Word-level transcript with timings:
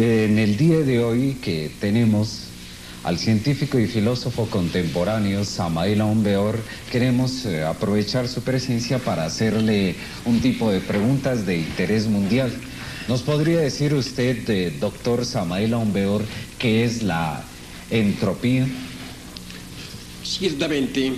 En 0.00 0.38
el 0.38 0.56
día 0.56 0.78
de 0.78 1.02
hoy 1.02 1.38
que 1.42 1.72
tenemos 1.80 2.42
al 3.02 3.18
científico 3.18 3.80
y 3.80 3.88
filósofo 3.88 4.46
contemporáneo 4.46 5.44
Samael 5.44 6.00
Aumbeor, 6.02 6.56
queremos 6.92 7.44
eh, 7.44 7.64
aprovechar 7.64 8.28
su 8.28 8.42
presencia 8.42 9.00
para 9.00 9.24
hacerle 9.24 9.96
un 10.24 10.38
tipo 10.38 10.70
de 10.70 10.78
preguntas 10.78 11.46
de 11.46 11.58
interés 11.58 12.06
mundial. 12.06 12.52
¿Nos 13.08 13.22
podría 13.22 13.58
decir 13.58 13.92
usted, 13.92 14.48
eh, 14.48 14.72
doctor 14.78 15.24
Samael 15.24 15.74
Aumbeor, 15.74 16.22
qué 16.60 16.84
es 16.84 17.02
la 17.02 17.42
entropía? 17.90 18.68
Ciertamente, 20.22 21.12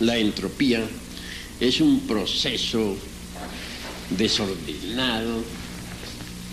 la 0.00 0.18
entropía 0.18 0.82
es 1.60 1.80
un 1.80 2.00
proceso 2.08 2.96
desordenado, 4.10 5.44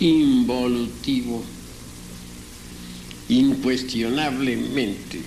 involutivo, 0.00 1.44
incuestionablemente 3.28 5.20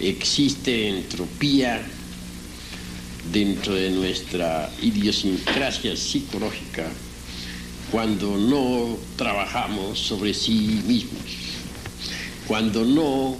existe 0.00 0.88
entropía 0.88 1.80
dentro 3.32 3.74
de 3.74 3.90
nuestra 3.90 4.70
idiosincrasia 4.82 5.96
psicológica 5.96 6.88
cuando 7.90 8.36
no 8.36 8.98
trabajamos 9.16 9.98
sobre 9.98 10.34
sí 10.34 10.82
mismos, 10.86 11.22
cuando 12.46 12.84
no 12.84 13.36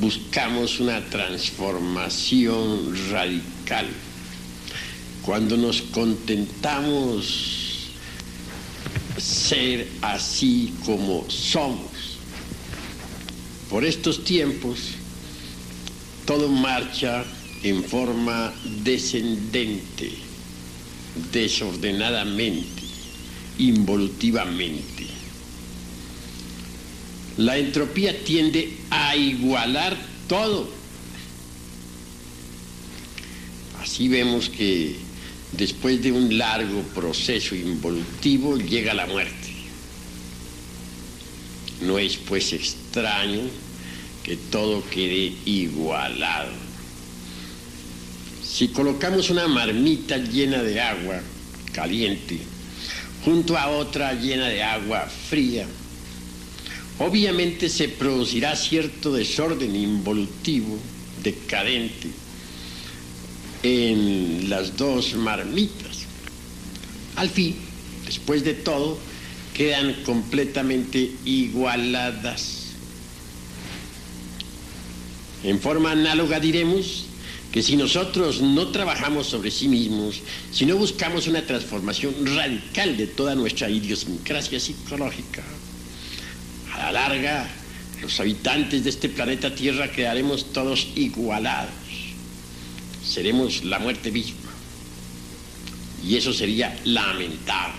buscamos 0.00 0.80
una 0.80 1.00
transformación 1.08 2.94
radical, 3.10 3.86
cuando 5.22 5.56
nos 5.56 5.82
contentamos 5.82 7.63
ser 9.24 9.88
así 10.02 10.74
como 10.84 11.24
somos. 11.30 12.18
Por 13.70 13.84
estos 13.84 14.22
tiempos, 14.22 14.78
todo 16.26 16.48
marcha 16.48 17.24
en 17.62 17.82
forma 17.82 18.52
descendente, 18.82 20.10
desordenadamente, 21.32 22.82
involutivamente. 23.58 25.06
La 27.38 27.56
entropía 27.56 28.22
tiende 28.24 28.76
a 28.90 29.16
igualar 29.16 29.96
todo. 30.28 30.68
Así 33.80 34.08
vemos 34.08 34.50
que 34.50 34.96
después 35.56 36.02
de 36.02 36.12
un 36.12 36.36
largo 36.36 36.82
proceso 36.94 37.54
involutivo 37.54 38.56
llega 38.56 38.94
la 38.94 39.06
muerte. 39.06 39.52
No 41.82 41.98
es 41.98 42.16
pues 42.16 42.52
extraño 42.52 43.42
que 44.22 44.36
todo 44.36 44.84
quede 44.88 45.34
igualado. 45.44 46.52
Si 48.42 48.68
colocamos 48.68 49.30
una 49.30 49.48
marmita 49.48 50.16
llena 50.16 50.62
de 50.62 50.80
agua 50.80 51.20
caliente 51.72 52.38
junto 53.24 53.56
a 53.56 53.68
otra 53.68 54.14
llena 54.14 54.48
de 54.48 54.62
agua 54.62 55.08
fría, 55.28 55.66
obviamente 56.98 57.68
se 57.68 57.88
producirá 57.88 58.54
cierto 58.54 59.12
desorden 59.12 59.74
involutivo, 59.74 60.78
decadente, 61.22 62.08
en 63.64 64.50
las 64.50 64.76
dos 64.76 65.14
marmitas. 65.14 66.04
Al 67.16 67.30
fin, 67.30 67.56
después 68.04 68.44
de 68.44 68.52
todo, 68.54 68.98
quedan 69.54 69.94
completamente 70.04 71.12
igualadas. 71.24 72.66
En 75.42 75.60
forma 75.60 75.92
análoga 75.92 76.40
diremos 76.40 77.06
que 77.52 77.62
si 77.62 77.76
nosotros 77.76 78.42
no 78.42 78.68
trabajamos 78.68 79.28
sobre 79.28 79.50
sí 79.50 79.68
mismos, 79.68 80.20
si 80.52 80.66
no 80.66 80.76
buscamos 80.76 81.26
una 81.26 81.46
transformación 81.46 82.14
radical 82.36 82.96
de 82.96 83.06
toda 83.06 83.34
nuestra 83.34 83.70
idiosincrasia 83.70 84.60
psicológica, 84.60 85.42
a 86.74 86.78
la 86.78 86.92
larga 86.92 87.48
los 88.02 88.20
habitantes 88.20 88.84
de 88.84 88.90
este 88.90 89.08
planeta 89.08 89.54
Tierra 89.54 89.90
quedaremos 89.90 90.52
todos 90.52 90.88
igualados. 90.96 91.83
Seremos 93.14 93.62
la 93.62 93.78
muerte 93.78 94.10
misma. 94.10 94.50
Y 96.04 96.16
eso 96.16 96.32
sería 96.32 96.76
lamentable. 96.82 97.78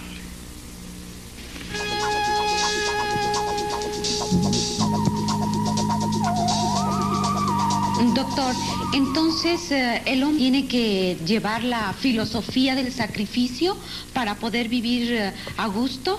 Doctor, 8.14 8.56
entonces 8.94 9.72
eh, 9.72 10.02
el 10.06 10.24
hombre 10.24 10.40
tiene 10.40 10.68
que 10.70 11.18
llevar 11.28 11.66
la 11.66 11.92
filosofía 11.92 12.74
del 12.74 12.94
sacrificio 12.94 13.76
para 14.14 14.36
poder 14.36 14.70
vivir 14.70 15.12
eh, 15.12 15.34
a 15.58 15.68
gusto. 15.68 16.18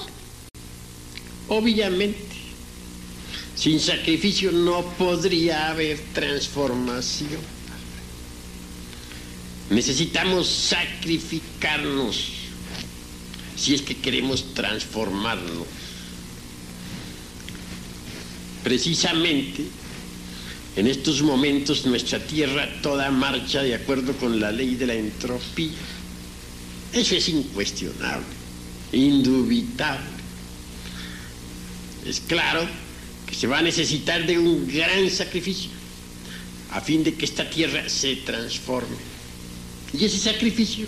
Obviamente, 1.49 2.37
sin 3.55 3.81
sacrificio 3.81 4.53
no 4.53 4.83
podría 4.99 5.71
haber 5.71 5.99
transformación. 6.13 7.56
Necesitamos 9.71 10.49
sacrificarnos 10.49 12.29
si 13.57 13.75
es 13.75 13.83
que 13.83 13.97
queremos 13.97 14.55
transformarnos. 14.55 15.67
Precisamente, 18.63 19.65
en 20.77 20.87
estos 20.87 21.23
momentos 21.23 21.87
nuestra 21.87 22.19
Tierra 22.19 22.69
toda 22.83 23.11
marcha 23.11 23.63
de 23.63 23.75
acuerdo 23.75 24.13
con 24.15 24.39
la 24.39 24.53
ley 24.53 24.75
de 24.77 24.87
la 24.87 24.95
entropía. 24.95 25.73
Eso 26.93 27.17
es 27.17 27.29
incuestionable, 27.29 28.27
indubitable. 28.93 30.05
Es 32.07 32.21
claro 32.21 32.69
que 33.27 33.35
se 33.35 33.47
va 33.47 33.59
a 33.59 33.63
necesitar 33.63 34.25
de 34.27 34.39
un 34.39 34.69
gran 34.69 35.11
sacrificio 35.11 35.71
a 36.71 36.81
fin 36.81 37.03
de 37.03 37.15
que 37.15 37.25
esta 37.25 37.49
Tierra 37.49 37.89
se 37.89 38.17
transforme. 38.17 39.16
Y 39.93 40.05
ese 40.05 40.19
sacrificio 40.19 40.87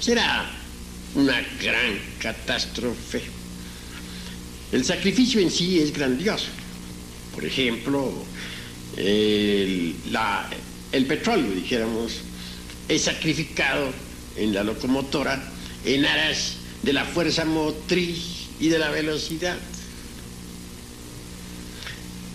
será 0.00 0.50
una 1.14 1.40
gran 1.60 1.98
catástrofe. 2.18 3.22
El 4.70 4.84
sacrificio 4.84 5.40
en 5.40 5.50
sí 5.50 5.80
es 5.80 5.92
grandioso. 5.92 6.48
Por 7.34 7.44
ejemplo, 7.44 8.12
el, 8.96 9.94
el 10.92 11.06
petróleo, 11.06 11.50
dijéramos, 11.52 12.12
es 12.88 13.02
sacrificado 13.02 13.92
en 14.36 14.54
la 14.54 14.62
locomotora 14.62 15.52
en 15.84 16.04
aras 16.04 16.56
de 16.82 16.92
la 16.92 17.04
fuerza 17.04 17.44
motriz 17.44 18.46
y 18.60 18.68
de 18.68 18.78
la 18.78 18.90
velocidad. 18.90 19.56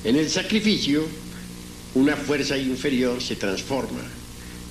En 0.03 0.15
el 0.15 0.29
sacrificio, 0.29 1.05
una 1.93 2.15
fuerza 2.15 2.57
inferior 2.57 3.21
se 3.21 3.35
transforma 3.35 4.01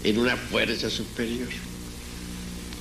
en 0.05 0.19
una 0.19 0.37
fuerza 0.37 0.91
superior. 0.91 1.49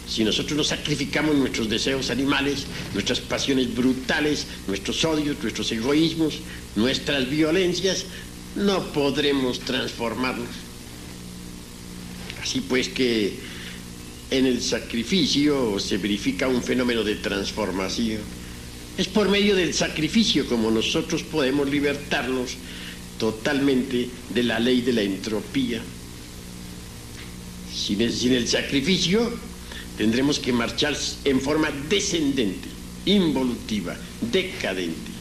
Si 0.07 0.25
nosotros 0.25 0.57
no 0.57 0.63
sacrificamos 0.63 1.35
nuestros 1.35 1.69
deseos 1.69 2.09
animales, 2.09 2.65
nuestras 2.93 3.21
pasiones 3.21 3.73
brutales, 3.73 4.45
nuestros 4.67 5.05
odios, 5.05 5.37
nuestros 5.41 5.71
egoísmos, 5.71 6.39
nuestras 6.75 7.29
violencias, 7.29 8.05
no 8.55 8.91
podremos 8.91 9.59
transformarnos. 9.61 10.49
Así 12.43 12.59
pues 12.61 12.89
que 12.89 13.39
en 14.31 14.45
el 14.45 14.61
sacrificio 14.61 15.79
se 15.79 15.97
verifica 15.97 16.47
un 16.47 16.61
fenómeno 16.61 17.03
de 17.03 17.15
transformación. 17.15 18.19
Es 18.97 19.07
por 19.07 19.29
medio 19.29 19.55
del 19.55 19.73
sacrificio 19.73 20.45
como 20.47 20.71
nosotros 20.71 21.23
podemos 21.23 21.69
libertarnos 21.69 22.57
totalmente 23.17 24.09
de 24.33 24.43
la 24.43 24.59
ley 24.59 24.81
de 24.81 24.93
la 24.93 25.03
entropía. 25.03 25.81
Sin 27.81 28.01
el, 28.01 28.11
el 28.11 28.47
sacrificio 28.47 29.31
tendremos 29.97 30.39
que 30.39 30.53
marchar 30.53 30.95
en 31.25 31.41
forma 31.41 31.71
descendente, 31.89 32.69
involutiva, 33.05 33.97
decadente. 34.31 35.11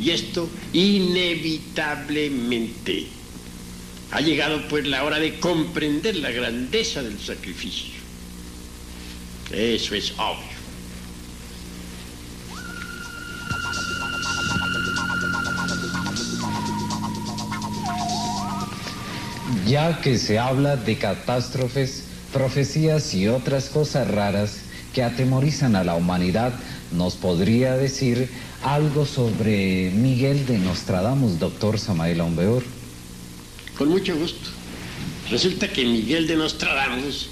Y 0.00 0.10
esto 0.10 0.50
inevitablemente. 0.72 3.06
Ha 4.10 4.20
llegado 4.20 4.66
pues 4.68 4.84
la 4.86 5.04
hora 5.04 5.20
de 5.20 5.38
comprender 5.38 6.16
la 6.16 6.32
grandeza 6.32 7.02
del 7.02 7.20
sacrificio. 7.20 7.92
Eso 9.52 9.94
es 9.94 10.10
obvio. 10.12 10.61
Ya 19.66 20.00
que 20.00 20.18
se 20.18 20.38
habla 20.38 20.76
de 20.76 20.98
catástrofes, 20.98 22.04
profecías 22.32 23.14
y 23.14 23.28
otras 23.28 23.68
cosas 23.68 24.08
raras, 24.08 24.62
que 24.92 25.02
atemorizan 25.02 25.76
a 25.76 25.84
la 25.84 25.94
humanidad, 25.94 26.52
¿nos 26.90 27.14
podría 27.14 27.76
decir 27.76 28.28
algo 28.62 29.06
sobre 29.06 29.90
Miguel 29.90 30.46
de 30.46 30.58
Nostradamus, 30.58 31.38
doctor 31.38 31.78
Samael 31.78 32.20
Ombeor? 32.20 32.64
Con 33.78 33.88
mucho 33.88 34.16
gusto. 34.16 34.50
Resulta 35.30 35.68
que 35.68 35.84
Miguel 35.84 36.26
de 36.26 36.36
Nostradamus 36.36 37.30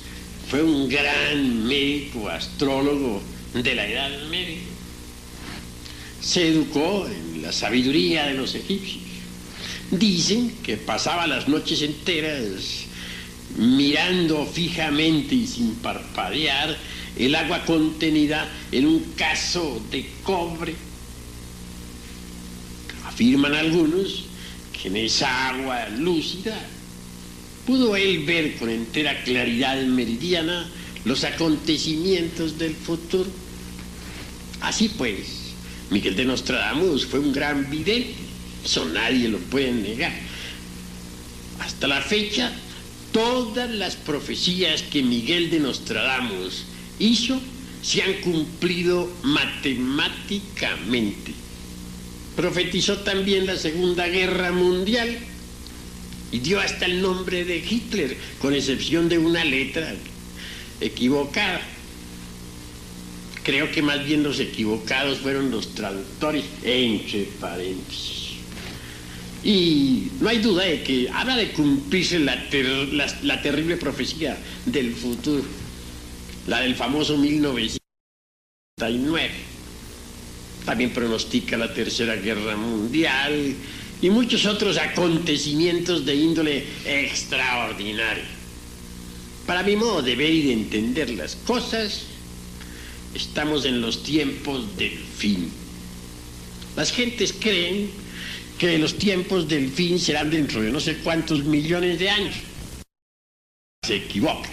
fue 0.49 0.63
un 0.63 0.89
gran 0.89 1.67
médico, 1.67 2.29
astrólogo 2.29 3.21
de 3.53 3.75
la 3.75 3.87
Edad 3.87 4.11
Media. 4.31 4.59
Se 6.21 6.49
educó 6.49 7.07
en 7.07 7.43
la 7.43 7.53
sabiduría 7.53 8.27
de 8.27 8.35
los 8.35 8.55
egipcios. 8.55 9.10
Dicen 9.91 10.57
que 10.63 10.77
pasaba 10.77 11.27
las 11.27 11.49
noches 11.49 11.83
enteras 11.83 12.85
mirando 13.57 14.47
fijamente 14.47 15.35
y 15.35 15.47
sin 15.47 15.75
parpadear 15.77 16.77
el 17.17 17.35
agua 17.35 17.65
contenida 17.65 18.49
en 18.71 18.87
un 18.87 19.01
caso 19.17 19.83
de 19.91 20.09
cobre. 20.23 20.75
Afirman 23.07 23.55
algunos 23.55 24.27
que 24.73 24.89
en 24.89 24.97
esa 24.97 25.49
agua 25.49 25.89
lúcida 25.89 26.59
pudo 27.67 27.97
él 27.97 28.25
ver 28.25 28.57
con 28.57 28.71
entera 28.71 29.23
claridad 29.25 29.83
meridiana 29.83 30.71
los 31.05 31.25
acontecimientos 31.25 32.59
del 32.59 32.75
futuro. 32.75 33.31
Así 34.61 34.89
pues, 34.91 35.53
Miguel 35.91 36.17
de 36.17 36.25
Nostradamus 36.25 37.07
fue 37.07 37.19
un 37.19 37.33
gran 37.33 37.69
vidente, 37.71 38.15
eso 38.65 38.87
nadie 38.87 39.29
lo 39.29 39.39
puede 39.39 39.73
negar. 39.73 40.13
Hasta 41.61 41.87
la 41.87 42.01
fecha, 42.01 42.51
todas 43.13 43.71
las 43.71 43.97
profecías 43.97 44.83
que 44.83 45.03
Miguel 45.03 45.51
de 45.51 45.61
Nostradamus 45.61 46.65
hizo 46.99 47.39
se 47.83 48.03
han 48.03 48.15
cumplido 48.21 49.11
matemáticamente. 49.23 51.33
Profetizó 52.37 52.99
también 52.99 53.47
la 53.47 53.57
Segunda 53.57 54.07
Guerra 54.07 54.53
Mundial 54.53 55.19
y 56.33 56.39
dio 56.39 56.61
hasta 56.61 56.87
el 56.87 57.03
nombre 57.03 57.45
de 57.45 57.59
Hitler, 57.59 58.17
con 58.39 58.55
excepción 58.55 59.09
de 59.09 59.19
una 59.19 59.45
letra 59.45 59.93
equivocada. 60.81 61.61
Creo 63.43 63.73
que 63.73 63.83
más 63.83 64.05
bien 64.05 64.23
los 64.23 64.39
equivocados 64.39 65.19
fueron 65.19 65.51
los 65.51 65.75
traductores, 65.75 66.45
entre 66.63 67.25
paréntesis. 67.41 68.30
Y 69.43 70.09
no 70.21 70.29
hay 70.29 70.39
duda 70.39 70.65
de 70.65 70.83
que 70.83 71.09
habla 71.11 71.37
de 71.37 71.53
cumplirse 71.53 72.19
la, 72.19 72.47
la 73.23 73.43
terrible 73.43 73.79
profecía 73.79 74.37
del 74.67 74.95
futuro, 74.95 75.43
la 76.47 76.61
del 76.61 76.75
famoso 76.75 77.17
1939. 77.17 79.31
También 80.67 80.91
pronostica 80.91 81.57
la 81.57 81.73
Tercera 81.73 82.17
Guerra 82.17 82.55
Mundial 82.57 83.55
y 84.03 84.11
muchos 84.11 84.45
otros 84.45 84.77
acontecimientos 84.77 86.05
de 86.05 86.15
índole 86.15 86.67
extraordinaria. 86.85 88.27
Para 89.47 89.63
mi 89.63 89.77
modo 89.77 90.03
de 90.03 90.17
ver 90.17 90.31
y 90.31 90.43
de 90.43 90.53
entender 90.53 91.09
las 91.11 91.37
cosas, 91.37 92.03
estamos 93.15 93.65
en 93.65 93.81
los 93.81 94.03
tiempos 94.03 94.77
del 94.77 94.99
fin. 94.99 95.51
Las 96.77 96.93
gentes 96.93 97.35
creen 97.39 97.91
que 98.61 98.77
los 98.77 98.99
tiempos 98.99 99.49
del 99.49 99.71
fin 99.71 99.99
serán 99.99 100.31
dentro 100.31 100.61
de 100.61 100.71
no 100.71 100.81
sé 100.81 100.99
cuántos 100.99 101.45
millones 101.45 101.99
de 101.99 102.11
años. 102.11 102.35
Se 103.87 103.97
equivocan. 103.97 104.51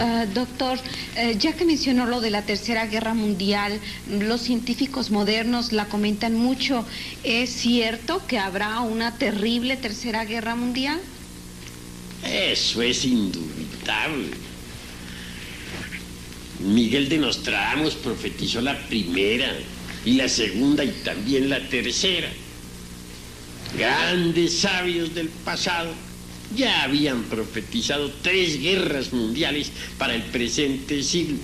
Ah, 0.00 0.24
doctor, 0.32 0.78
eh, 1.16 1.36
ya 1.38 1.52
que 1.52 1.66
mencionó 1.66 2.06
lo 2.06 2.22
de 2.22 2.30
la 2.30 2.46
Tercera 2.46 2.86
Guerra 2.86 3.12
Mundial, 3.12 3.78
los 4.08 4.40
científicos 4.40 5.10
modernos 5.10 5.72
la 5.72 5.84
comentan 5.84 6.34
mucho. 6.34 6.86
¿Es 7.24 7.50
cierto 7.50 8.26
que 8.26 8.38
habrá 8.38 8.80
una 8.80 9.18
terrible 9.18 9.76
Tercera 9.76 10.24
Guerra 10.24 10.56
Mundial? 10.56 10.98
Eso 12.24 12.80
es 12.80 13.04
indubitable. 13.04 14.51
Miguel 16.62 17.08
de 17.08 17.18
Nostradamus 17.18 17.94
profetizó 17.94 18.60
la 18.60 18.78
primera 18.86 19.52
y 20.04 20.12
la 20.12 20.28
segunda 20.28 20.84
y 20.84 20.90
también 21.04 21.50
la 21.50 21.60
tercera. 21.68 22.30
Grandes 23.76 24.58
sabios 24.58 25.14
del 25.14 25.28
pasado 25.28 25.92
ya 26.54 26.82
habían 26.82 27.24
profetizado 27.24 28.12
tres 28.22 28.60
guerras 28.60 29.12
mundiales 29.12 29.72
para 29.98 30.14
el 30.14 30.22
presente 30.22 31.02
siglo. 31.02 31.38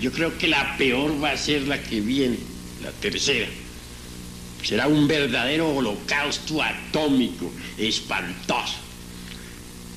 Yo 0.00 0.12
creo 0.12 0.36
que 0.36 0.48
la 0.48 0.76
peor 0.76 1.22
va 1.22 1.30
a 1.30 1.36
ser 1.36 1.62
la 1.62 1.82
que 1.82 2.00
viene, 2.00 2.36
la 2.82 2.92
tercera. 2.92 3.48
Será 4.62 4.88
un 4.88 5.08
verdadero 5.08 5.74
holocausto 5.74 6.62
atómico, 6.62 7.50
espantoso 7.78 8.85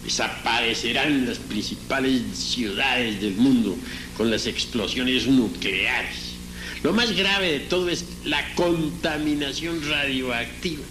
desaparecerán 0.09 1.27
las 1.27 1.37
principales 1.37 2.23
ciudades 2.33 3.21
del 3.21 3.35
mundo 3.35 3.77
con 4.17 4.31
las 4.31 4.47
explosiones 4.47 5.27
nucleares. 5.27 6.33
Lo 6.81 6.93
más 6.93 7.15
grave 7.15 7.51
de 7.51 7.59
todo 7.59 7.89
es 7.89 8.05
la 8.25 8.55
contaminación 8.55 9.87
radioactiva. 9.87 10.81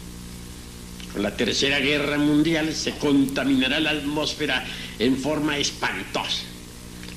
Con 1.12 1.23
la 1.25 1.37
Tercera 1.37 1.81
Guerra 1.81 2.17
Mundial 2.17 2.73
se 2.73 2.93
contaminará 2.93 3.81
la 3.81 3.91
atmósfera 3.91 4.65
en 5.00 5.17
forma 5.17 5.59
espantosa. 5.59 6.44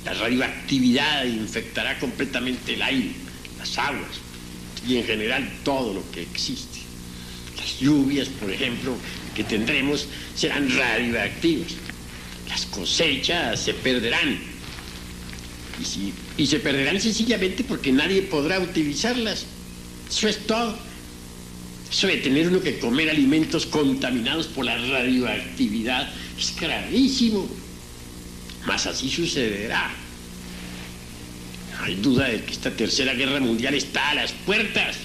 La 0.04 0.16
radioactividad 0.16 1.26
infectará 1.26 2.00
completamente 2.00 2.74
el 2.74 2.82
aire, 2.82 3.12
las 3.60 3.78
aguas 3.78 4.22
y 4.88 4.98
en 4.98 5.06
general 5.06 5.48
todo 5.64 5.94
lo 5.94 6.12
que 6.12 6.24
existe. 6.24 6.80
Las 7.58 7.80
lluvias, 7.80 8.28
por 8.28 8.50
ejemplo, 8.50 8.96
que 9.36 9.44
tendremos 9.44 10.08
serán 10.36 10.68
radioactivas. 10.76 11.74
Las 12.52 12.66
cosechas 12.66 13.62
se 13.62 13.74
perderán. 13.74 14.38
Y, 16.38 16.46
se 16.46 16.60
perderán 16.60 17.00
sencillamente 17.00 17.64
porque 17.64 17.94
nadie 17.94 18.24
podrá 18.24 18.60
utilizarlas. 18.60 19.46
Eso 20.10 20.28
es 20.28 20.46
todo. 20.46 20.78
Eso 21.90 22.08
de 22.08 22.18
tener 22.18 22.50
uno 22.50 22.60
que 22.60 22.78
comer 22.78 23.10
alimentos 23.10 23.66
contaminados 23.66 24.48
por 24.48 24.66
la 24.66 24.78
radioactividad 24.78 26.10
es 26.38 26.54
gravísimo. 26.60 27.48
Mas 28.66 28.86
así 28.86 29.10
sucederá. 29.10 29.90
No 31.78 31.86
hay 31.86 31.96
duda 31.96 32.28
de 32.28 32.44
que 32.44 32.52
esta 32.52 32.72
tercera 32.72 33.14
guerra 33.14 33.40
mundial 33.40 33.76
está 33.76 34.10
a 34.10 34.16
las 34.16 34.34
puertas. 34.34 34.98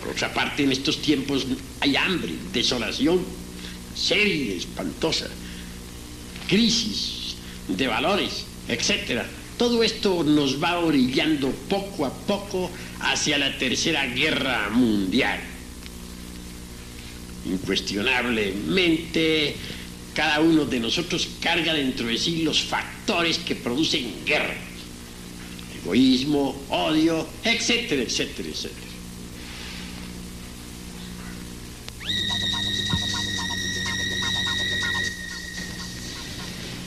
Por 0.00 0.08
otra 0.08 0.34
parte, 0.34 0.64
en 0.64 0.72
estos 0.72 1.00
tiempos 1.00 1.46
hay 1.80 1.94
hambre, 1.94 2.34
desolación, 2.52 3.24
seria, 3.94 4.54
espantosa, 4.54 5.28
crisis 6.48 7.36
de 7.68 7.86
valores, 7.86 8.44
etc. 8.68 9.22
Todo 9.56 9.84
esto 9.84 10.24
nos 10.24 10.60
va 10.62 10.80
orillando 10.80 11.50
poco 11.68 12.06
a 12.06 12.12
poco 12.12 12.70
hacia 13.00 13.38
la 13.38 13.56
tercera 13.58 14.06
guerra 14.06 14.70
mundial. 14.70 15.38
Incuestionablemente, 17.46 19.54
cada 20.14 20.40
uno 20.40 20.64
de 20.64 20.80
nosotros 20.80 21.28
carga 21.40 21.74
dentro 21.74 22.08
de 22.08 22.18
sí 22.18 22.42
los 22.42 22.62
factores 22.62 23.38
que 23.38 23.54
producen 23.54 24.12
guerra. 24.26 24.56
Egoísmo, 25.82 26.60
odio, 26.70 27.24
etcétera, 27.44 28.02
etcétera, 28.02 28.48
etcétera. 28.48 28.87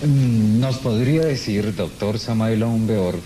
¿Nos 0.03 0.77
podría 0.79 1.22
decir, 1.22 1.75
doctor 1.75 2.17
Samael 2.17 2.63
Umbeor, 2.63 3.20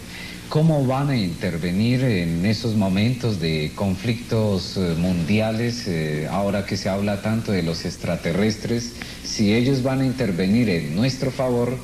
cómo 0.49 0.85
van 0.85 1.09
a 1.09 1.17
intervenir 1.17 2.03
en 2.03 2.45
esos 2.45 2.75
momentos 2.75 3.39
de 3.39 3.71
conflictos 3.75 4.75
eh, 4.75 4.93
mundiales, 4.97 5.87
eh, 5.87 6.27
ahora 6.29 6.65
que 6.65 6.75
se 6.75 6.89
habla 6.89 7.21
tanto 7.21 7.53
de 7.53 7.63
los 7.63 7.85
extraterrestres, 7.85 8.91
si 9.23 9.53
ellos 9.53 9.83
van 9.83 10.01
a 10.01 10.05
intervenir 10.05 10.67
en 10.69 10.93
nuestro 10.97 11.31
favor 11.31 11.77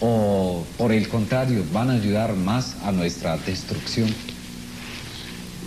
o 0.00 0.66
por 0.76 0.92
el 0.92 1.08
contrario 1.08 1.64
van 1.72 1.88
a 1.88 1.94
ayudar 1.94 2.34
más 2.34 2.76
a 2.84 2.92
nuestra 2.92 3.38
destrucción? 3.38 4.14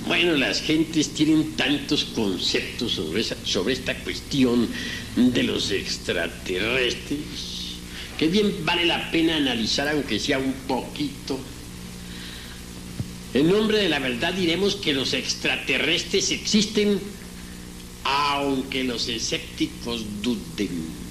Bueno, 0.06 0.34
las 0.34 0.62
gentes 0.62 1.16
tienen 1.16 1.54
tantos 1.54 2.06
conceptos 2.06 3.02
sobre 3.44 3.74
esta 3.74 3.96
cuestión 3.96 4.70
de 5.16 5.42
los 5.42 5.72
extraterrestres 5.72 7.57
que 8.18 8.28
bien 8.28 8.66
vale 8.66 8.86
la 8.86 9.12
pena 9.12 9.38
analizar 9.38 9.88
aunque 9.88 10.20
sea 10.20 10.40
un 10.40 10.54
poquito. 10.68 11.40
En 13.34 13.50
nombre 13.50 13.78
de 13.78 13.90
la 13.90 14.00
verdad 14.00 14.34
diremos 14.34 14.76
que 14.76 14.94
los 14.94 15.14
extraterrestres 15.14 16.32
existen 16.32 17.00
aunque 18.04 18.84
los 18.84 19.08
escépticos 19.08 20.04
duden. 20.22 21.08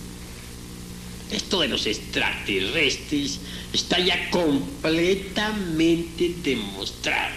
Esto 1.31 1.61
de 1.61 1.69
los 1.69 1.87
extraterrestres 1.87 3.39
está 3.73 4.01
ya 4.01 4.31
completamente 4.31 6.35
demostrado. 6.43 7.35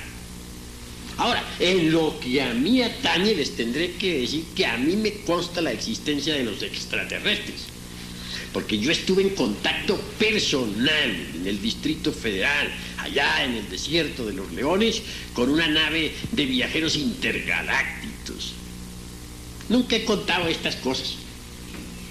Ahora, 1.18 1.44
en 1.60 1.92
lo 1.92 2.18
que 2.20 2.42
a 2.42 2.54
mí 2.54 2.82
atañe 2.82 3.36
les 3.36 3.56
tendré 3.56 3.92
que 3.94 4.22
decir 4.22 4.46
que 4.56 4.66
a 4.66 4.78
mí 4.78 4.96
me 4.96 5.12
consta 5.26 5.62
la 5.62 5.74
existencia 5.74 6.34
de 6.34 6.46
los 6.46 6.64
extraterrestres 6.64 7.69
porque 8.54 8.80
yo 8.80 8.92
estuve 8.92 9.22
en 9.22 9.30
contacto 9.30 9.98
personal 10.18 11.28
en 11.36 11.48
el 11.48 11.62
Distrito 11.62 12.12
Federal, 12.12 12.70
allá 12.98 13.44
en 13.44 13.56
el 13.56 13.70
desierto 13.70 14.26
de 14.26 14.34
los 14.34 14.52
Leones, 14.54 15.02
con 15.34 15.50
una 15.50 15.68
nave 15.68 16.14
de 16.32 16.46
viajeros 16.46 16.96
intergalácticos. 16.96 18.54
Nunca 19.70 19.96
he 19.96 20.04
contado 20.04 20.48
estas 20.48 20.76
cosas, 20.78 21.16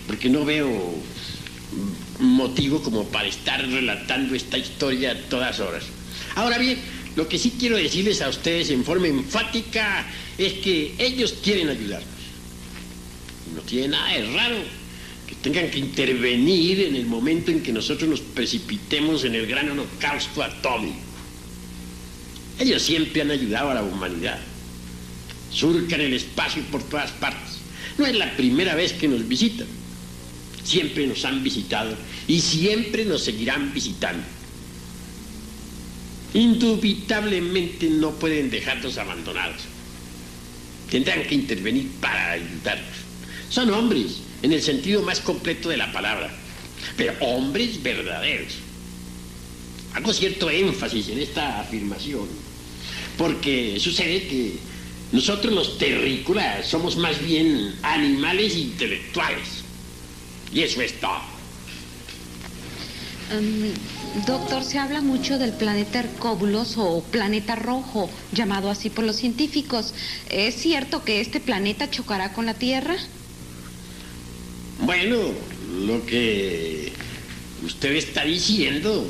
porque 0.06 0.28
no 0.28 0.44
veo 0.44 0.94
motivo 2.20 2.82
como 2.82 3.04
para 3.08 3.28
estar 3.28 3.60
relatando 3.68 4.34
esta 4.34 4.58
historia 4.58 5.12
a 5.12 5.28
todas 5.28 5.58
horas. 5.60 5.84
Ahora 6.36 6.58
bien, 6.58 6.78
lo 7.16 7.28
que 7.28 7.38
sí 7.38 7.54
quiero 7.58 7.76
decirles 7.76 8.22
a 8.22 8.28
ustedes 8.28 8.70
en 8.70 8.84
forma 8.84 9.08
enfática 9.08 10.06
es 10.38 10.52
que 10.54 10.94
ellos 10.98 11.34
quieren 11.42 11.68
ayudarnos. 11.68 12.08
No 13.56 13.60
tiene 13.62 13.88
nada 13.88 14.12
de 14.12 14.32
raro 14.32 14.58
tengan 15.42 15.70
que 15.70 15.78
intervenir 15.78 16.80
en 16.80 16.96
el 16.96 17.06
momento 17.06 17.50
en 17.50 17.62
que 17.62 17.72
nosotros 17.72 18.08
nos 18.08 18.20
precipitemos 18.20 19.24
en 19.24 19.34
el 19.34 19.46
gran 19.46 19.70
holocausto 19.70 20.42
atómico. 20.42 20.96
Ellos 22.58 22.82
siempre 22.82 23.22
han 23.22 23.30
ayudado 23.30 23.70
a 23.70 23.74
la 23.74 23.82
humanidad. 23.82 24.40
Surcan 25.52 26.00
el 26.00 26.12
espacio 26.12 26.62
por 26.70 26.82
todas 26.82 27.10
partes. 27.12 27.58
No 27.96 28.06
es 28.06 28.16
la 28.16 28.36
primera 28.36 28.74
vez 28.74 28.92
que 28.92 29.08
nos 29.08 29.26
visitan. 29.28 29.66
Siempre 30.64 31.06
nos 31.06 31.24
han 31.24 31.42
visitado 31.42 31.96
y 32.26 32.40
siempre 32.40 33.04
nos 33.04 33.22
seguirán 33.22 33.72
visitando. 33.72 34.24
Indubitablemente 36.34 37.88
no 37.88 38.10
pueden 38.10 38.50
dejarnos 38.50 38.98
abandonados. 38.98 39.62
Tendrán 40.90 41.22
que 41.22 41.34
intervenir 41.34 41.88
para 42.00 42.32
ayudarnos. 42.32 42.96
Son 43.48 43.70
hombres 43.70 44.18
en 44.42 44.52
el 44.52 44.62
sentido 44.62 45.02
más 45.02 45.20
completo 45.20 45.68
de 45.68 45.76
la 45.76 45.92
palabra, 45.92 46.30
pero 46.96 47.14
hombres 47.20 47.82
verdaderos. 47.82 48.54
Hago 49.94 50.12
cierto 50.12 50.50
énfasis 50.50 51.08
en 51.08 51.18
esta 51.18 51.60
afirmación, 51.60 52.28
porque 53.16 53.78
sucede 53.80 54.28
que 54.28 54.58
nosotros 55.12 55.52
los 55.52 55.78
terrícolas 55.78 56.66
somos 56.66 56.96
más 56.96 57.24
bien 57.24 57.74
animales 57.82 58.56
intelectuales, 58.56 59.64
y 60.52 60.60
eso 60.60 60.80
es 60.82 61.00
todo. 61.00 61.38
Em, 63.30 63.74
doctor, 64.26 64.64
se 64.64 64.78
habla 64.78 65.02
mucho 65.02 65.38
del 65.38 65.52
planeta 65.52 65.98
Hercóbulos 65.98 66.76
o 66.78 67.02
planeta 67.02 67.56
rojo, 67.56 68.08
llamado 68.32 68.70
así 68.70 68.88
por 68.88 69.04
los 69.04 69.16
científicos. 69.16 69.92
¿Es 70.30 70.54
cierto 70.54 71.04
que 71.04 71.20
este 71.20 71.40
planeta 71.40 71.90
chocará 71.90 72.32
con 72.32 72.46
la 72.46 72.54
Tierra? 72.54 72.96
Bueno, 74.78 75.16
lo 75.86 76.06
que 76.06 76.92
usted 77.64 77.96
está 77.96 78.24
diciendo 78.24 79.06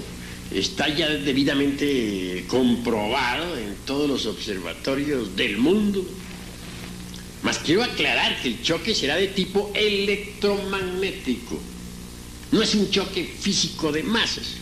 está 0.50 0.88
ya 0.88 1.08
debidamente 1.10 2.44
comprobado 2.48 3.56
en 3.58 3.76
todos 3.84 4.08
los 4.08 4.24
observatorios 4.26 5.36
del 5.36 5.58
mundo. 5.58 6.06
Mas 7.42 7.58
quiero 7.58 7.84
aclarar 7.84 8.40
que 8.40 8.48
el 8.48 8.62
choque 8.62 8.94
será 8.94 9.16
de 9.16 9.28
tipo 9.28 9.70
electromagnético. 9.74 11.60
No 12.50 12.62
es 12.62 12.74
un 12.74 12.90
choque 12.90 13.24
físico 13.24 13.92
de 13.92 14.02
masas. 14.02 14.54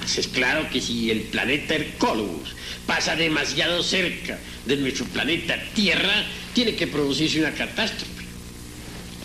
Mas 0.00 0.16
es 0.16 0.28
claro 0.28 0.68
que 0.70 0.80
si 0.80 1.10
el 1.10 1.20
planeta 1.22 1.74
Hercólogos 1.74 2.54
pasa 2.86 3.16
demasiado 3.16 3.82
cerca 3.82 4.38
de 4.64 4.76
nuestro 4.78 5.04
planeta 5.06 5.62
Tierra, 5.74 6.24
tiene 6.54 6.74
que 6.74 6.86
producirse 6.86 7.38
una 7.38 7.52
catástrofe. 7.52 8.13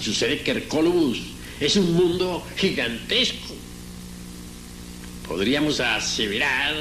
Sucede 0.01 0.41
que 0.41 0.51
Hercólogos 0.51 1.19
es 1.59 1.75
un 1.75 1.93
mundo 1.93 2.45
gigantesco. 2.57 3.55
Podríamos 5.27 5.79
aseverar 5.79 6.75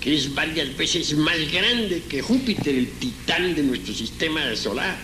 que 0.00 0.14
es 0.14 0.34
varias 0.34 0.76
veces 0.76 1.14
más 1.14 1.38
grande 1.52 2.02
que 2.08 2.22
Júpiter, 2.22 2.74
el 2.74 2.90
titán 2.92 3.54
de 3.54 3.62
nuestro 3.62 3.94
sistema 3.94 4.54
solar. 4.56 4.96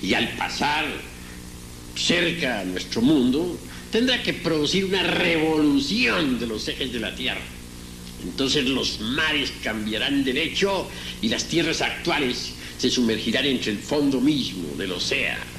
Y 0.00 0.14
al 0.14 0.28
pasar 0.36 0.86
cerca 1.94 2.60
a 2.60 2.64
nuestro 2.64 3.02
mundo, 3.02 3.58
tendrá 3.90 4.22
que 4.22 4.32
producir 4.32 4.86
una 4.86 5.02
revolución 5.02 6.38
de 6.38 6.46
los 6.46 6.66
ejes 6.68 6.92
de 6.92 7.00
la 7.00 7.14
Tierra. 7.14 7.42
Entonces 8.24 8.64
los 8.66 9.00
mares 9.00 9.52
cambiarán 9.62 10.24
de 10.24 10.32
lecho 10.32 10.88
y 11.20 11.28
las 11.28 11.44
tierras 11.44 11.80
actuales 11.80 12.52
se 12.78 12.90
sumergirán 12.90 13.44
entre 13.46 13.72
el 13.72 13.78
fondo 13.78 14.20
mismo 14.20 14.74
del 14.76 14.92
océano. 14.92 15.51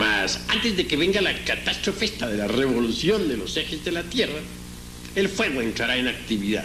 Mas 0.00 0.40
antes 0.48 0.78
de 0.78 0.86
que 0.86 0.96
venga 0.96 1.20
la 1.20 1.44
catástrofe 1.44 2.06
esta 2.06 2.26
de 2.26 2.38
la 2.38 2.48
revolución 2.48 3.28
de 3.28 3.36
los 3.36 3.54
ejes 3.58 3.84
de 3.84 3.92
la 3.92 4.02
Tierra, 4.02 4.40
el 5.14 5.28
fuego 5.28 5.60
entrará 5.60 5.98
en 5.98 6.08
actividad. 6.08 6.64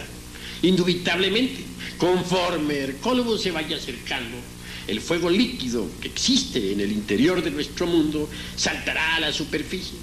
Indubitablemente, 0.62 1.62
conforme 1.98 2.78
Hercólogo 2.78 3.36
se 3.36 3.50
vaya 3.50 3.76
acercando, 3.76 4.38
el 4.86 5.02
fuego 5.02 5.28
líquido 5.28 5.86
que 6.00 6.08
existe 6.08 6.72
en 6.72 6.80
el 6.80 6.90
interior 6.90 7.44
de 7.44 7.50
nuestro 7.50 7.86
mundo 7.86 8.26
saltará 8.56 9.16
a 9.16 9.20
la 9.20 9.32
superficie. 9.34 9.98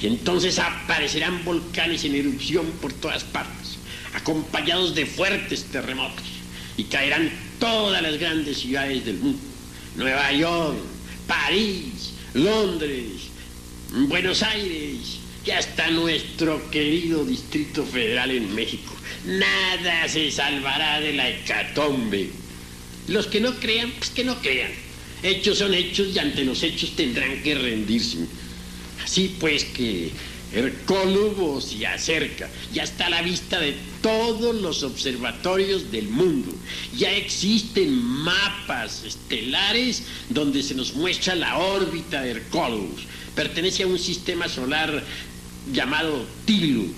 Y 0.00 0.08
entonces 0.08 0.58
aparecerán 0.58 1.44
volcanes 1.44 2.02
en 2.02 2.16
erupción 2.16 2.66
por 2.80 2.92
todas 2.92 3.22
partes, 3.22 3.76
acompañados 4.14 4.96
de 4.96 5.06
fuertes 5.06 5.66
terremotos. 5.66 6.26
Y 6.76 6.84
caerán 6.84 7.30
todas 7.60 8.02
las 8.02 8.18
grandes 8.18 8.58
ciudades 8.58 9.04
del 9.04 9.18
mundo. 9.18 9.38
Nueva 9.94 10.32
York, 10.32 10.78
París, 11.28 12.11
Londres, 12.34 13.28
Buenos 13.90 14.42
Aires 14.42 15.18
y 15.44 15.50
hasta 15.50 15.90
nuestro 15.90 16.70
querido 16.70 17.24
Distrito 17.24 17.84
Federal 17.84 18.30
en 18.30 18.54
México. 18.54 18.94
Nada 19.26 20.08
se 20.08 20.30
salvará 20.30 21.00
de 21.00 21.12
la 21.12 21.28
hecatombe. 21.28 22.30
Los 23.08 23.26
que 23.26 23.40
no 23.40 23.54
crean, 23.56 23.90
pues 23.98 24.10
que 24.10 24.24
no 24.24 24.40
crean. 24.40 24.70
Hechos 25.22 25.58
son 25.58 25.74
hechos 25.74 26.08
y 26.14 26.18
ante 26.18 26.44
los 26.44 26.62
hechos 26.62 26.96
tendrán 26.96 27.42
que 27.42 27.54
rendirse. 27.54 28.18
Así 29.04 29.36
pues 29.38 29.64
que 29.64 30.10
Hercólogo 30.54 31.60
se 31.60 31.86
acerca, 31.86 32.48
ya 32.72 32.82
está 32.82 33.06
a 33.06 33.10
la 33.10 33.22
vista 33.22 33.58
de 33.58 33.74
todos 34.02 34.54
los 34.54 34.82
observatorios 34.82 35.90
del 35.90 36.08
mundo. 36.08 36.52
Ya 36.96 37.10
existen 37.12 37.92
mapas 37.94 39.02
estelares 39.04 40.02
donde 40.28 40.62
se 40.62 40.74
nos 40.74 40.94
muestra 40.94 41.34
la 41.34 41.56
órbita 41.58 42.22
de 42.22 42.32
Hercólogos. 42.32 43.02
Pertenece 43.34 43.84
a 43.84 43.86
un 43.86 43.98
sistema 43.98 44.48
solar 44.48 45.02
llamado 45.72 46.26
Tilu. 46.44 46.92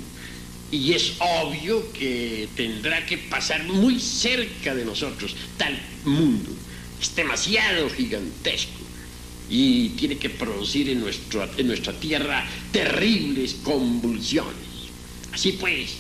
Y 0.73 0.93
es 0.93 1.13
obvio 1.21 1.93
que 1.93 2.49
tendrá 2.57 3.07
que 3.07 3.19
pasar 3.19 3.63
muy 3.65 4.01
cerca 4.01 4.75
de 4.75 4.85
nosotros, 4.85 5.37
tal 5.57 5.79
mundo. 6.05 6.51
Es 7.01 7.15
demasiado 7.15 7.89
gigantesco 7.91 8.84
y 9.51 9.91
tiene 9.91 10.17
que 10.17 10.31
producir 10.31 10.89
en, 10.89 11.01
nuestro, 11.01 11.49
en 11.57 11.67
nuestra 11.67 11.93
tierra 11.93 12.47
terribles 12.73 13.57
convulsiones. 13.63 14.55
Así 15.33 15.53
pues, 15.53 15.97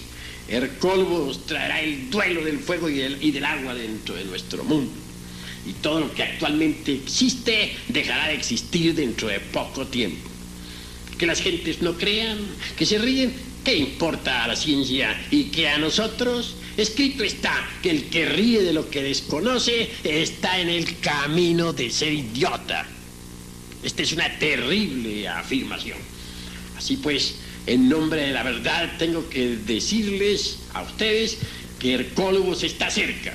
Hercólogos 0.48 1.46
traerá 1.46 1.80
el 1.80 2.10
duelo 2.10 2.44
del 2.44 2.58
fuego 2.58 2.88
y, 2.88 3.00
y 3.00 3.30
del 3.30 3.44
agua 3.44 3.74
dentro 3.74 4.14
de 4.14 4.24
nuestro 4.24 4.62
mundo. 4.64 4.92
Y 5.66 5.72
todo 5.74 6.00
lo 6.00 6.14
que 6.14 6.22
actualmente 6.22 6.92
existe 6.92 7.74
dejará 7.88 8.28
de 8.28 8.34
existir 8.34 8.94
dentro 8.94 9.28
de 9.28 9.40
poco 9.40 9.86
tiempo. 9.86 10.28
Que 11.18 11.26
las 11.26 11.40
gentes 11.40 11.80
no 11.80 11.96
crean, 11.96 12.38
que 12.76 12.84
se 12.84 12.98
ríen, 12.98 13.32
¿qué 13.64 13.76
importa 13.76 14.44
a 14.44 14.48
la 14.48 14.56
ciencia? 14.56 15.18
Y 15.30 15.44
que 15.44 15.68
a 15.68 15.78
nosotros 15.78 16.56
escrito 16.76 17.24
está 17.24 17.66
que 17.82 17.90
el 17.90 18.04
que 18.10 18.26
ríe 18.26 18.62
de 18.62 18.74
lo 18.74 18.90
que 18.90 19.02
desconoce 19.02 19.90
está 20.02 20.60
en 20.60 20.68
el 20.68 20.98
camino 20.98 21.72
de 21.72 21.90
ser 21.90 22.12
idiota. 22.12 22.86
Esta 23.84 24.02
es 24.02 24.12
una 24.12 24.38
terrible 24.38 25.28
afirmación. 25.28 25.98
Así 26.76 26.96
pues, 26.96 27.36
en 27.66 27.88
nombre 27.88 28.22
de 28.22 28.32
la 28.32 28.42
verdad 28.42 28.90
tengo 28.98 29.28
que 29.28 29.56
decirles 29.56 30.58
a 30.72 30.82
ustedes 30.82 31.38
que 31.78 31.94
Hercólogos 31.94 32.62
está 32.62 32.90
cerca. 32.90 33.34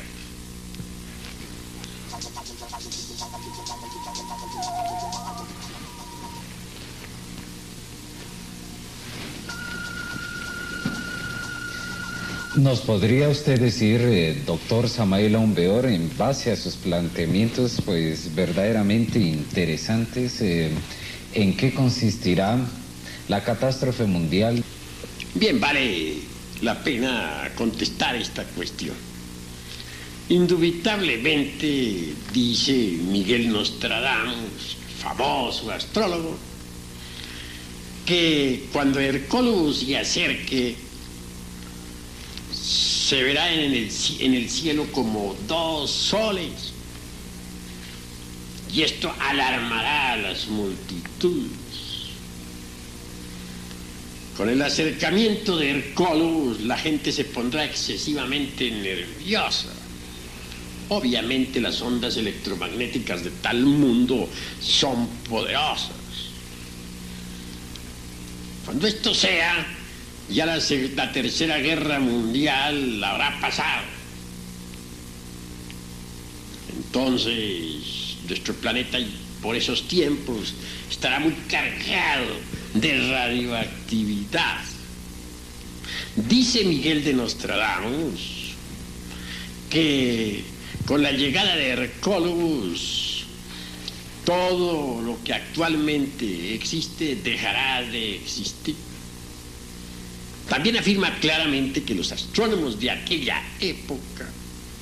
¿Nos 12.59 12.81
podría 12.81 13.29
usted 13.29 13.57
decir, 13.57 14.01
eh, 14.01 14.35
doctor 14.45 14.89
Samael 14.89 15.37
Umbeor, 15.37 15.85
en 15.85 16.11
base 16.17 16.51
a 16.51 16.57
sus 16.57 16.75
planteamientos, 16.75 17.77
pues 17.85 18.35
verdaderamente 18.35 19.17
interesantes, 19.17 20.41
eh, 20.41 20.69
en 21.33 21.55
qué 21.55 21.73
consistirá 21.73 22.59
la 23.29 23.45
catástrofe 23.45 24.03
mundial? 24.03 24.61
Bien, 25.35 25.57
vale 25.57 26.15
la 26.61 26.83
pena 26.83 27.49
contestar 27.55 28.17
esta 28.17 28.43
cuestión. 28.43 28.95
Indubitablemente, 30.27 32.13
dice 32.33 32.73
Miguel 32.73 33.53
Nostradamus, 33.53 34.75
famoso 35.01 35.71
astrólogo, 35.71 36.35
que 38.05 38.65
cuando 38.73 38.99
Hercólogos 38.99 39.79
se 39.79 39.97
acerque, 39.97 40.88
se 43.09 43.23
verá 43.23 43.51
en 43.51 43.73
el, 44.35 44.49
cielo 44.51 44.85
como 44.91 45.35
dos 45.47 45.89
soles. 45.89 46.73
Y 48.71 48.83
esto 48.83 49.11
alarmará 49.19 50.13
a 50.13 50.17
las 50.17 50.45
multitudes. 50.45 51.49
Con 54.37 54.47
el 54.47 54.61
acercamiento 54.61 55.57
de 55.57 55.71
Hercólogos, 55.71 56.61
la 56.61 56.77
gente 56.77 57.11
se 57.11 57.25
pondrá 57.25 57.65
excesivamente 57.65 58.69
nerviosa. 58.69 59.69
Obviamente 60.89 61.59
las 61.61 61.81
ondas 61.81 62.15
electromagnéticas 62.15 63.23
de 63.23 63.31
tal 63.31 63.63
mundo 63.63 64.29
son 64.61 65.07
poderosas. 65.27 65.89
Cuando 68.65 68.85
esto 68.85 69.15
sea, 69.15 69.78
ya 70.29 70.45
la, 70.45 71.11
tercera 71.11 71.57
guerra 71.57 71.99
mundial 71.99 73.03
habrá 73.03 73.39
pasado. 73.39 73.83
Entonces, 76.77 78.17
nuestro 78.27 78.53
planeta 78.55 78.97
por 79.41 79.55
esos 79.55 79.87
tiempos 79.87 80.53
estará 80.89 81.19
muy 81.19 81.33
cargado 81.49 82.35
de 82.73 83.09
radioactividad. 83.09 84.59
Dice 86.15 86.63
Miguel 86.65 87.03
de 87.03 87.13
Nostradamus 87.13 88.53
que 89.69 90.43
con 90.85 91.03
la 91.03 91.11
llegada 91.11 91.55
de 91.55 91.69
Hercólogos, 91.69 93.25
todo 94.25 95.01
lo 95.01 95.23
que 95.23 95.33
actualmente 95.33 96.53
existe 96.53 97.15
dejará 97.15 97.83
de 97.83 98.15
existir. 98.15 98.75
También 100.49 100.77
afirma 100.77 101.13
claramente 101.19 101.83
que 101.83 101.93
los 101.93 102.11
astrónomos 102.11 102.79
de 102.79 102.89
aquella 102.89 103.41
época, 103.59 104.27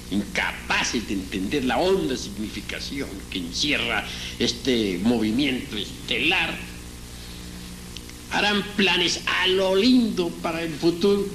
incapaces 0.09 1.05
de 1.09 1.15
entender 1.15 1.65
la 1.65 1.77
honda 1.77 2.15
significación 2.15 3.09
que 3.29 3.39
encierra 3.39 4.07
este 4.39 4.97
movimiento 5.03 5.75
estelar, 5.75 6.57
harán 8.31 8.63
planes 8.77 9.19
a 9.25 9.47
lo 9.47 9.75
lindo 9.75 10.29
para 10.41 10.63
el 10.63 10.73
futuro, 10.73 11.27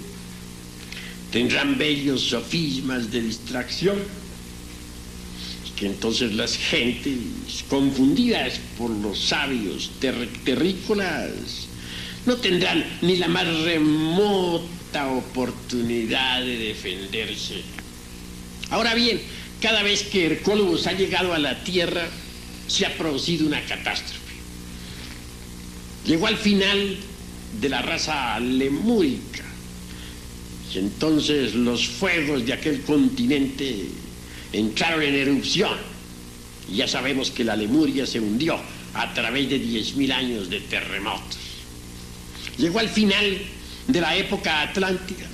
tendrán 1.30 1.76
bellos 1.76 2.22
sofismas 2.22 3.10
de 3.10 3.20
distracción. 3.20 3.98
Que 5.76 5.86
entonces 5.86 6.32
las 6.34 6.56
gentes 6.56 7.64
confundidas 7.68 8.60
por 8.78 8.90
los 8.90 9.18
sabios 9.18 9.90
terrícolas 9.98 11.66
no 12.26 12.36
tendrán 12.36 12.84
ni 13.02 13.16
la 13.16 13.28
más 13.28 13.46
remota 13.62 15.08
oportunidad 15.08 16.40
de 16.40 16.56
defenderse. 16.58 17.62
Ahora 18.70 18.94
bien, 18.94 19.20
cada 19.60 19.82
vez 19.82 20.04
que 20.04 20.26
Hercólogos 20.26 20.86
ha 20.86 20.92
llegado 20.92 21.32
a 21.34 21.38
la 21.38 21.62
Tierra, 21.64 22.08
se 22.66 22.86
ha 22.86 22.96
producido 22.96 23.46
una 23.46 23.60
catástrofe. 23.64 24.20
Llegó 26.06 26.26
al 26.26 26.36
final 26.36 26.96
de 27.60 27.68
la 27.68 27.82
raza 27.82 28.40
lemúrica, 28.40 29.44
y 30.72 30.78
entonces 30.78 31.54
los 31.54 31.86
fuegos 31.86 32.46
de 32.46 32.54
aquel 32.54 32.82
continente 32.82 33.88
entraron 34.52 35.02
en 35.02 35.14
erupción. 35.14 35.76
Y 36.70 36.76
ya 36.76 36.88
sabemos 36.88 37.30
que 37.30 37.44
la 37.44 37.56
Lemuria 37.56 38.06
se 38.06 38.20
hundió 38.20 38.58
a 38.94 39.12
través 39.12 39.50
de 39.50 39.60
10.000 39.60 40.12
años 40.12 40.48
de 40.48 40.60
terremotos. 40.60 41.41
Llegó 42.58 42.78
al 42.78 42.88
final 42.88 43.38
de 43.88 44.00
la 44.00 44.16
época 44.16 44.62
atlántica. 44.62 45.26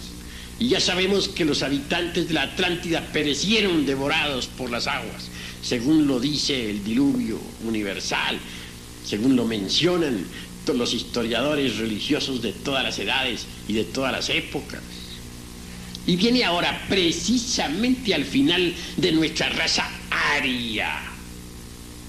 Y 0.59 0.69
ya 0.69 0.81
sabemos 0.81 1.29
que 1.29 1.45
los 1.45 1.63
habitantes 1.63 2.27
de 2.29 2.35
la 2.35 2.43
Atlántida 2.43 3.01
perecieron 3.13 3.87
devorados 3.87 4.47
por 4.47 4.71
las 4.71 4.89
aguas, 4.89 5.29
según 5.63 6.09
lo 6.09 6.19
dice 6.19 6.69
el 6.69 6.83
diluvio 6.83 7.39
universal, 7.65 8.39
según 9.05 9.37
lo 9.37 9.45
mencionan 9.45 10.27
los 10.75 10.95
historiadores 10.95 11.79
religiosos 11.79 12.43
de 12.43 12.53
todas 12.53 12.85
las 12.85 12.99
edades 12.99 13.47
y 13.67 13.75
de 13.75 13.85
todas 13.85 14.13
las 14.13 14.29
épocas. 14.29 14.81
Y 16.07 16.17
viene 16.17 16.45
ahora 16.45 16.87
precisamente 16.89 18.15
al 18.15 18.25
final 18.25 18.75
de 18.97 19.13
nuestra 19.13 19.49
raza 19.51 19.89
aria, 20.11 20.91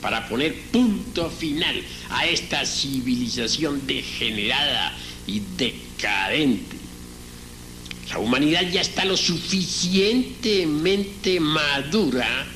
para 0.01 0.27
poner 0.27 0.55
punto 0.71 1.29
final 1.29 1.83
a 2.09 2.25
esta 2.25 2.65
civilización 2.65 3.85
degenerada 3.85 4.97
y 5.27 5.41
decadente. 5.57 6.77
La 8.09 8.17
humanidad 8.19 8.63
ya 8.71 8.81
está 8.81 9.05
lo 9.05 9.15
suficientemente 9.15 11.39
madura 11.39 12.47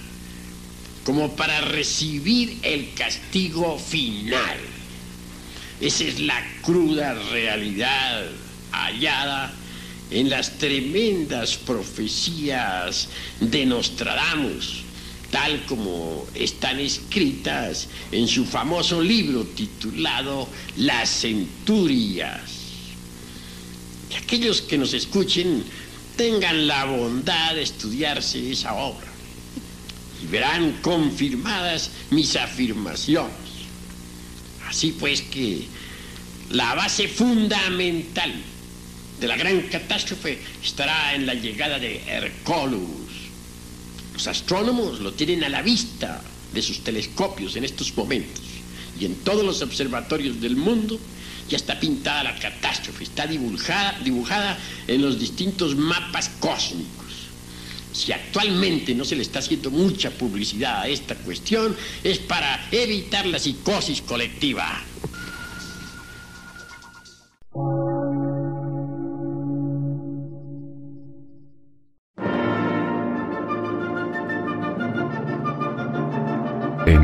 como 1.04 1.36
para 1.36 1.62
recibir 1.62 2.58
el 2.64 2.94
castigo 2.94 3.78
final. 3.78 4.58
Esa 5.80 6.06
es 6.06 6.20
la 6.20 6.42
cruda 6.62 7.14
realidad 7.32 8.26
hallada 8.72 9.54
en 10.12 10.30
las 10.30 10.58
tremendas 10.58 11.58
profecías 11.58 13.10
de 13.40 13.66
Nostradamus, 13.66 14.84
tal 15.34 15.65
como 15.65 16.28
están 16.36 16.80
escritas 16.80 17.88
en 18.12 18.28
su 18.28 18.46
famoso 18.46 19.02
libro 19.02 19.43
titulado 19.43 20.48
Las 20.78 21.10
Centurias. 21.10 22.52
Y 24.12 24.13
aquellos 24.13 24.62
que 24.62 24.78
nos 24.78 24.93
escuchen 24.93 25.63
tengan 26.15 26.67
la 26.67 26.86
bondad 26.86 27.56
de 27.56 27.63
estudiarse 27.63 28.52
esa 28.52 28.76
obra 28.76 29.08
y 30.24 30.28
verán 30.28 30.74
confirmadas 30.84 31.89
mis 32.12 32.36
afirmaciones. 32.36 33.34
Así 34.67 34.96
pues 35.00 35.24
que 35.24 35.65
la 36.52 36.76
base 36.76 37.08
fundamental 37.08 38.32
de 39.19 39.28
la 39.28 39.36
gran 39.36 39.63
catástrofe 39.63 40.38
estará 40.63 41.15
en 41.15 41.26
la 41.26 41.34
llegada 41.34 41.80
de 41.80 42.04
Hercólogos. 42.06 43.03
Los 44.13 44.28
astrónomos 44.28 44.99
lo 44.99 45.13
tienen 45.13 45.43
a 45.43 45.49
la 45.49 45.62
vista 45.62 46.21
de 46.54 46.62
sus 46.62 46.84
telescopios 46.84 47.56
en 47.56 47.63
estos 47.63 47.95
momentos 47.97 48.43
y 48.99 49.06
en 49.06 49.15
todos 49.15 49.43
los 49.43 49.62
observatorios 49.62 50.39
del 50.39 50.56
mundo 50.56 50.99
ya 51.49 51.58
está 51.58 51.80
pintada 51.80 52.23
la 52.23 52.39
catástrofe, 52.39 53.04
está 53.04 53.28
dibujada, 53.28 53.99
dibujada 54.04 54.58
en 54.88 55.02
los 55.02 55.19
distintos 55.19 55.76
mapas 55.76 56.30
cósmicos. 56.39 57.04
Si 57.91 58.12
actualmente 58.12 58.95
no 58.95 59.06
se 59.06 59.15
le 59.15 59.21
está 59.21 59.39
haciendo 59.39 59.69
mucha 59.69 60.10
publicidad 60.10 60.82
a 60.82 60.88
esta 60.88 61.15
cuestión, 61.15 61.76
es 62.04 62.17
para 62.19 62.67
evitar 62.71 63.26
la 63.26 63.39
psicosis 63.39 64.02
colectiva. 64.02 64.82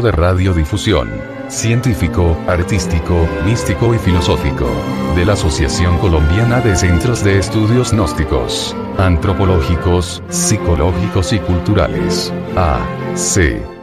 De 0.00 0.10
radiodifusión. 0.12 1.08
Científico, 1.48 2.36
artístico, 2.48 3.28
místico 3.44 3.94
y 3.94 3.98
filosófico. 3.98 4.66
De 5.14 5.24
la 5.24 5.34
Asociación 5.34 5.98
Colombiana 5.98 6.60
de 6.60 6.74
Centros 6.74 7.22
de 7.22 7.38
Estudios 7.38 7.92
Gnósticos. 7.92 8.74
antropológicos, 8.98 10.22
psicológicos 10.28 11.32
y 11.32 11.38
culturales. 11.38 12.32
A. 12.56 12.78
C. 13.14 13.73